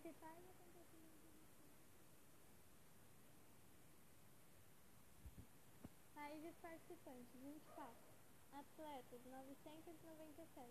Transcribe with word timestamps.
principais 0.00 0.48
acontecimentos 0.48 1.20
Países 6.14 6.54
participantes, 6.62 7.28
24. 7.34 7.94
Atletas, 8.52 9.20
997. 9.26 10.70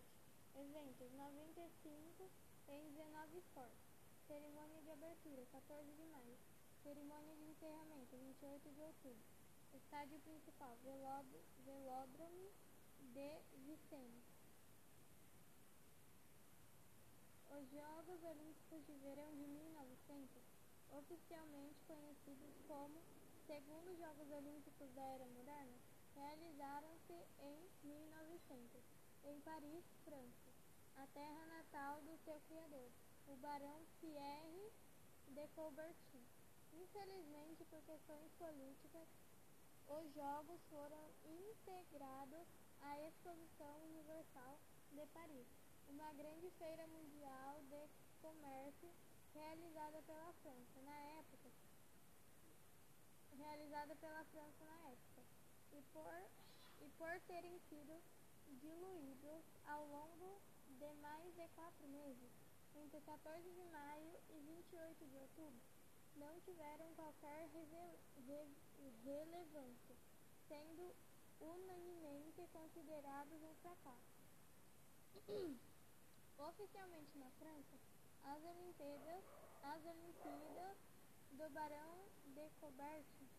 Eventos, 0.55 1.11
95 1.13 2.29
em 2.69 2.91
19 2.91 3.37
esportes. 3.37 3.77
Cerimônia 4.27 4.81
de 4.81 4.91
abertura, 4.91 5.45
14 5.51 5.91
de 5.93 6.05
maio. 6.05 6.37
Cerimônia 6.83 7.35
de 7.35 7.43
encerramento, 7.43 8.17
28 8.17 8.71
de 8.71 8.81
outubro. 8.81 9.23
Estádio 9.73 10.19
principal, 10.19 10.77
Velódromo 10.83 12.51
de 13.13 13.39
Vicente. 13.65 14.39
Os 17.59 17.67
Jogos 17.71 18.23
Olímpicos 18.23 18.85
de 18.85 18.93
Verão 19.03 19.35
de 19.35 19.45
1900, 19.45 20.29
oficialmente 20.91 21.79
conhecidos 21.87 22.55
como 22.67 23.01
Segundos 23.45 23.97
Jogos 23.97 24.29
Olímpicos 24.31 24.93
da 24.93 25.01
Era 25.01 25.27
Moderna, 25.27 25.77
realizaram-se 26.15 27.13
em 27.39 27.69
1900, 27.83 28.81
em 29.25 29.41
Paris, 29.41 29.83
França, 30.05 30.51
a 30.95 31.07
terra 31.07 31.45
natal 31.47 32.01
do 32.01 32.17
seu 32.25 32.39
criador, 32.47 32.89
o 33.27 33.35
barão 33.37 33.81
Pierre 34.01 34.71
de 35.27 35.47
Coubertin. 35.55 36.25
Infelizmente, 36.73 37.65
por 37.65 37.81
questões 37.83 38.31
políticas, 38.37 39.07
os 39.87 40.13
Jogos 40.13 40.61
foram 40.69 41.09
integrados 41.25 42.47
à 42.81 42.99
Exposição 43.07 43.75
Universal 43.85 44.59
de 44.91 45.05
Paris, 45.07 45.47
uma 45.87 46.13
grande 46.13 46.49
feira 46.51 46.85
mundial 46.87 47.61
de 47.63 47.89
comércio 48.21 48.89
realizada 49.33 50.01
pela 50.03 50.33
França 50.41 50.81
na 50.83 50.97
época, 51.19 51.49
realizada 53.37 53.95
pela 53.95 54.23
França 54.25 54.65
na 54.65 54.89
época, 54.89 55.21
e 55.73 55.81
por, 55.93 56.29
e 56.81 56.89
por 56.97 57.19
terem 57.27 57.59
sido 57.69 58.01
diluídos 58.61 59.43
ao 59.67 59.85
longo 59.87 60.41
de 60.79 60.93
mais 61.01 61.35
de 61.35 61.47
quatro 61.55 61.87
meses, 61.87 62.31
entre 62.75 63.01
14 63.01 63.43
de 63.43 63.63
maio 63.71 64.19
e 64.29 64.39
28 64.39 65.05
de 65.05 65.17
outubro, 65.17 65.61
não 66.15 66.39
tiveram 66.41 66.93
qualquer 66.95 67.49
relevância, 69.03 69.95
sendo 70.47 70.95
unanimemente 71.39 72.41
considerados 72.51 73.41
um 73.41 73.55
fracasso. 73.61 74.19
Oficialmente 76.39 77.17
na 77.17 77.29
França, 77.31 77.77
as 78.23 78.43
Olimpíadas, 78.43 79.23
as 79.63 79.85
Olimpíadas 79.85 80.77
do 81.31 81.49
Barão 81.49 82.05
de 82.35 82.49
Coubertin 82.59 83.29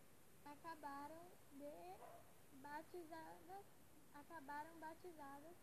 acabaram 0.45 1.31
de 1.53 2.61
batizadas, 2.63 3.67
acabaram 4.15 4.79
batizadas 4.79 5.57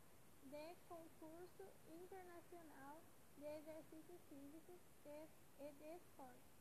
de 0.43 0.75
concurso 0.88 1.63
internacional 1.88 3.01
de 3.38 3.45
exercícios 3.45 4.21
físicos 4.29 4.81
e 5.59 5.71
de 5.73 5.95
esporte. 5.95 6.57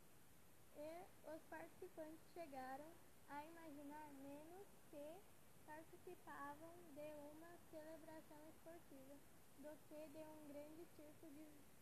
E 0.77 1.06
os 1.34 1.42
participantes 1.44 2.20
chegaram 2.34 2.92
a 3.28 3.44
imaginar 3.44 4.12
menos 4.14 4.66
que 4.90 5.22
participavam 5.64 6.74
de 6.94 7.12
uma 7.32 7.56
celebração 7.70 8.38
esportiva 8.48 9.16
do 9.58 9.77
que 9.88 10.08
de 10.08 10.18
um 10.18 10.48
grande 10.48 10.84
circo 10.96 11.30
de 11.30 11.75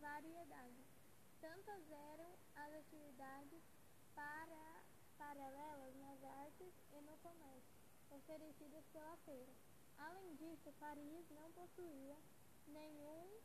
variedade. 0.00 0.84
Tantas 1.40 1.90
eram 1.90 2.30
as 2.54 2.74
atividades 2.74 3.62
para, 4.14 4.82
paralelas 5.18 5.94
nas 5.96 6.24
artes 6.24 6.72
e 6.92 7.00
no 7.02 7.16
comércio 7.18 7.74
oferecidas 8.10 8.84
pela 8.92 9.16
feira. 9.24 9.52
Além 9.98 10.34
disso, 10.36 10.72
Paris 10.78 11.30
não 11.30 11.50
possuía 11.52 12.16
nenhum 12.68 13.40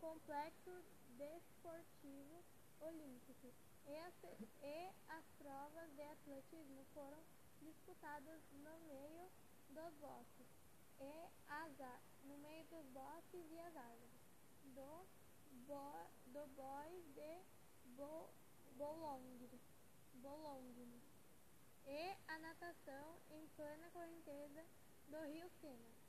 complexo 0.00 0.84
desportivo 1.16 2.44
olímpico 2.80 3.52
e 3.86 3.96
as, 3.96 4.14
e 4.62 4.90
as 5.08 5.24
provas 5.38 5.90
de 5.94 6.02
atletismo 6.02 6.84
foram 6.92 7.22
disputadas 7.60 8.40
no 8.52 8.78
meio 8.88 9.30
dos 9.70 9.94
bosques 10.00 10.46
e 11.00 11.28
as, 11.48 11.72
no 12.24 12.38
meio 12.38 12.64
dos 12.64 12.86
bosques 12.86 13.50
e 13.50 13.58
as 13.58 13.76
árvores 13.76 14.14
do, 14.74 15.06
bo, 15.66 16.10
do 16.26 16.46
bois 16.56 17.04
de 17.14 17.42
Bo, 17.96 18.28
Bolongue 18.76 19.24
e 21.86 22.16
a 22.28 22.38
natação 22.38 23.16
em 23.30 23.46
plena 23.56 23.90
correnteza 23.90 24.64
do 25.08 25.20
rio 25.26 25.48
Sena. 25.60 26.03